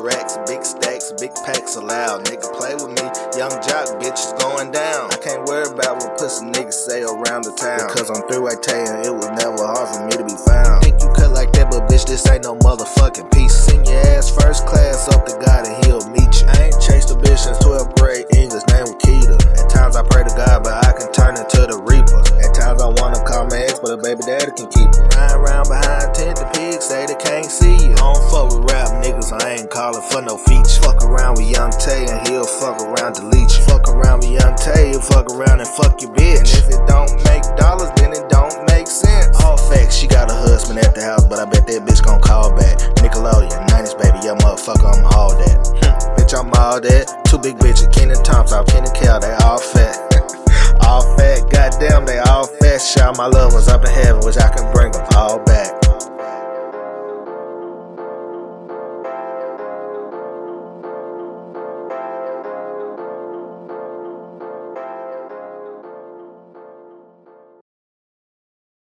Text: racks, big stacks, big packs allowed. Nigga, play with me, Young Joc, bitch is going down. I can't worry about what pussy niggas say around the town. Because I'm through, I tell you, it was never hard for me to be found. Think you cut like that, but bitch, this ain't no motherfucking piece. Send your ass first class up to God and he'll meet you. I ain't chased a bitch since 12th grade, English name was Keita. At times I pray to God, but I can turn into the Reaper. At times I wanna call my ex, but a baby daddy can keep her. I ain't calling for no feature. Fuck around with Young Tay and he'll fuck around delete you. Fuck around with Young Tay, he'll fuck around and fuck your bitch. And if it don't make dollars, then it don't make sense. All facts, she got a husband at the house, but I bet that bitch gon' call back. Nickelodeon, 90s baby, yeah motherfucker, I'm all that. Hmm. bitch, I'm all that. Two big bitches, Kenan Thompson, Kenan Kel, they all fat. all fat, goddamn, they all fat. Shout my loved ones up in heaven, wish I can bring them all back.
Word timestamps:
racks, 0.00 0.38
big 0.46 0.64
stacks, 0.64 1.12
big 1.20 1.32
packs 1.44 1.76
allowed. 1.76 2.24
Nigga, 2.24 2.48
play 2.56 2.74
with 2.74 2.88
me, 2.88 3.04
Young 3.36 3.52
Joc, 3.60 4.00
bitch 4.00 4.16
is 4.16 4.32
going 4.40 4.72
down. 4.72 5.12
I 5.12 5.16
can't 5.16 5.44
worry 5.44 5.68
about 5.68 6.00
what 6.00 6.18
pussy 6.18 6.46
niggas 6.46 6.74
say 6.74 7.02
around 7.02 7.44
the 7.44 7.52
town. 7.52 7.88
Because 7.88 8.08
I'm 8.08 8.24
through, 8.28 8.48
I 8.48 8.56
tell 8.56 8.80
you, 8.80 9.12
it 9.12 9.14
was 9.14 9.30
never 9.36 9.60
hard 9.60 9.88
for 9.92 10.00
me 10.08 10.12
to 10.16 10.24
be 10.24 10.36
found. 10.48 10.82
Think 10.82 11.00
you 11.02 11.12
cut 11.12 11.32
like 11.32 11.52
that, 11.52 11.70
but 11.70 11.88
bitch, 11.88 12.06
this 12.06 12.24
ain't 12.28 12.44
no 12.44 12.56
motherfucking 12.56 13.30
piece. 13.32 13.52
Send 13.52 13.86
your 13.86 14.00
ass 14.16 14.32
first 14.32 14.66
class 14.66 15.08
up 15.12 15.26
to 15.26 15.36
God 15.44 15.68
and 15.68 15.76
he'll 15.84 16.04
meet 16.10 16.32
you. 16.40 16.48
I 16.48 16.72
ain't 16.72 16.80
chased 16.80 17.10
a 17.12 17.16
bitch 17.20 17.44
since 17.44 17.58
12th 17.60 17.94
grade, 18.00 18.24
English 18.34 18.64
name 18.72 18.88
was 18.88 18.96
Keita. 19.04 19.36
At 19.60 19.68
times 19.68 19.96
I 19.96 20.02
pray 20.08 20.24
to 20.24 20.32
God, 20.32 20.64
but 20.64 20.74
I 20.80 20.92
can 20.96 21.12
turn 21.12 21.36
into 21.36 21.68
the 21.68 21.76
Reaper. 21.84 22.20
At 22.40 22.56
times 22.56 22.80
I 22.80 22.88
wanna 22.88 23.20
call 23.24 23.46
my 23.46 23.68
ex, 23.68 23.78
but 23.78 23.92
a 23.92 24.00
baby 24.00 24.24
daddy 24.24 24.52
can 24.56 24.68
keep 24.72 24.88
her. 24.96 25.08
I 25.16 25.36
ain't 25.36 25.42
calling 29.80 30.04
for 30.12 30.20
no 30.20 30.36
feature. 30.36 30.76
Fuck 30.84 31.00
around 31.02 31.40
with 31.40 31.48
Young 31.48 31.72
Tay 31.72 32.04
and 32.04 32.20
he'll 32.28 32.44
fuck 32.44 32.76
around 32.84 33.14
delete 33.14 33.48
you. 33.56 33.64
Fuck 33.64 33.88
around 33.88 34.20
with 34.20 34.36
Young 34.36 34.54
Tay, 34.54 34.92
he'll 34.92 35.00
fuck 35.00 35.32
around 35.32 35.60
and 35.60 35.68
fuck 35.68 36.02
your 36.02 36.12
bitch. 36.12 36.52
And 36.52 36.60
if 36.60 36.68
it 36.68 36.84
don't 36.84 37.08
make 37.24 37.40
dollars, 37.56 37.88
then 37.96 38.12
it 38.12 38.28
don't 38.28 38.52
make 38.68 38.86
sense. 38.86 39.40
All 39.40 39.56
facts, 39.56 39.96
she 39.96 40.06
got 40.06 40.30
a 40.30 40.34
husband 40.34 40.80
at 40.80 40.94
the 40.94 41.00
house, 41.00 41.24
but 41.24 41.38
I 41.38 41.46
bet 41.46 41.66
that 41.66 41.88
bitch 41.88 42.04
gon' 42.04 42.20
call 42.20 42.52
back. 42.52 42.76
Nickelodeon, 43.00 43.56
90s 43.72 43.96
baby, 43.96 44.20
yeah 44.20 44.36
motherfucker, 44.44 44.84
I'm 44.84 45.04
all 45.16 45.32
that. 45.32 45.56
Hmm. 45.80 46.12
bitch, 46.12 46.36
I'm 46.36 46.52
all 46.60 46.78
that. 46.78 47.24
Two 47.24 47.38
big 47.38 47.56
bitches, 47.56 47.90
Kenan 47.90 48.22
Thompson, 48.22 48.62
Kenan 48.66 48.92
Kel, 48.92 49.18
they 49.18 49.32
all 49.48 49.56
fat. 49.56 49.96
all 50.84 51.00
fat, 51.16 51.48
goddamn, 51.48 52.04
they 52.04 52.18
all 52.28 52.44
fat. 52.60 52.82
Shout 52.82 53.16
my 53.16 53.28
loved 53.28 53.54
ones 53.54 53.68
up 53.68 53.82
in 53.86 53.90
heaven, 53.92 54.20
wish 54.26 54.36
I 54.36 54.52
can 54.52 54.70
bring 54.74 54.92
them 54.92 55.06
all 55.16 55.40
back. 55.40 55.79